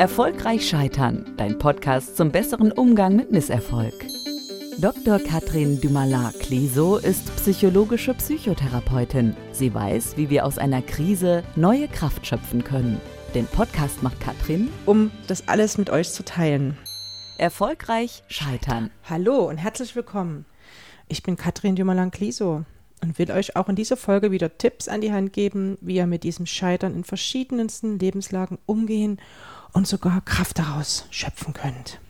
[0.00, 3.92] Erfolgreich Scheitern, dein Podcast zum besseren Umgang mit Misserfolg.
[4.78, 5.18] Dr.
[5.18, 9.36] Katrin Dumalard-Cliso ist psychologische Psychotherapeutin.
[9.52, 12.98] Sie weiß, wie wir aus einer Krise neue Kraft schöpfen können.
[13.34, 16.78] Den Podcast macht Katrin, um das alles mit euch zu teilen.
[17.36, 18.90] Erfolgreich Scheitern.
[19.06, 20.46] Hallo und herzlich willkommen.
[21.08, 22.64] Ich bin Katrin Dumalard-Cliso
[23.00, 26.06] und will euch auch in dieser Folge wieder Tipps an die Hand geben, wie ihr
[26.06, 29.20] mit diesem Scheitern in verschiedensten Lebenslagen umgehen
[29.72, 32.00] und sogar Kraft daraus schöpfen könnt.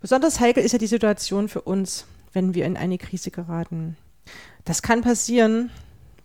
[0.00, 3.96] Besonders heikel ist ja die Situation für uns, wenn wir in eine Krise geraten.
[4.64, 5.70] Das kann passieren,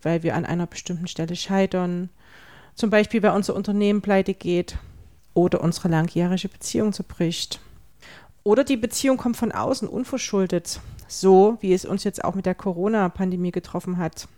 [0.02, 2.10] weil wir an einer bestimmten Stelle scheitern,
[2.74, 4.76] zum Beispiel weil unser Unternehmen pleite geht
[5.34, 7.60] oder unsere langjährige Beziehung zerbricht.
[8.42, 12.54] Oder die Beziehung kommt von außen unverschuldet, so wie es uns jetzt auch mit der
[12.54, 14.28] Corona-Pandemie getroffen hat.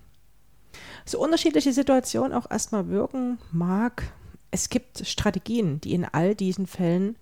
[1.05, 4.13] So unterschiedliche Situationen auch erstmal wirken mag,
[4.51, 7.17] es gibt Strategien, die in all diesen Fällen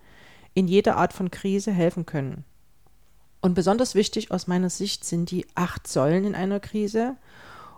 [0.53, 2.45] in jeder Art von Krise helfen können.
[3.41, 7.17] Und besonders wichtig aus meiner Sicht sind die acht Säulen in einer Krise.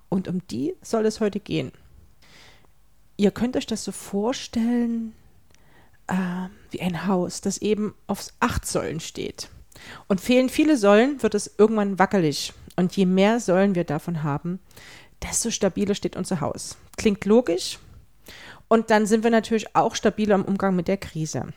[0.09, 1.71] Und um die soll es heute gehen.
[3.17, 5.13] Ihr könnt euch das so vorstellen
[6.07, 9.49] äh, wie ein Haus, das eben auf acht Säulen steht.
[10.09, 12.53] Und fehlen viele Säulen, wird es irgendwann wackelig.
[12.77, 14.61] Und je mehr Säulen wir davon haben,
[15.23, 16.77] desto stabiler steht unser Haus.
[16.97, 17.79] Klingt logisch,
[18.73, 21.53] und dann sind wir natürlich auch stabiler im Umgang mit der Krise.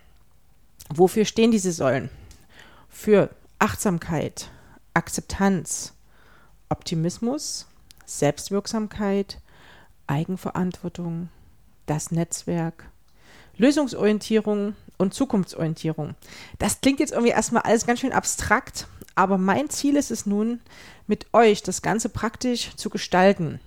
[0.93, 2.09] Wofür stehen diese Säulen?
[2.89, 4.49] Für Achtsamkeit,
[4.93, 5.93] Akzeptanz,
[6.67, 7.67] Optimismus,
[8.05, 9.39] Selbstwirksamkeit,
[10.07, 11.29] Eigenverantwortung,
[11.85, 12.89] das Netzwerk,
[13.57, 16.15] Lösungsorientierung und Zukunftsorientierung.
[16.59, 20.59] Das klingt jetzt irgendwie erstmal alles ganz schön abstrakt, aber mein Ziel ist es nun,
[21.07, 23.59] mit euch das Ganze praktisch zu gestalten.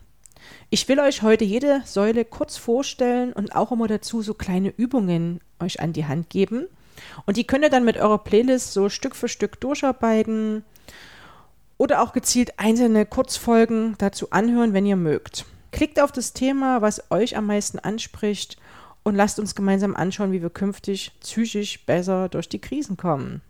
[0.70, 5.40] Ich will euch heute jede Säule kurz vorstellen und auch immer dazu so kleine Übungen
[5.60, 6.66] euch an die Hand geben.
[7.26, 10.64] Und die könnt ihr dann mit eurer Playlist so Stück für Stück durcharbeiten
[11.76, 15.46] oder auch gezielt einzelne Kurzfolgen dazu anhören, wenn ihr mögt.
[15.70, 18.56] Klickt auf das Thema, was euch am meisten anspricht
[19.08, 23.40] und lasst uns gemeinsam anschauen, wie wir künftig psychisch besser durch die Krisen kommen.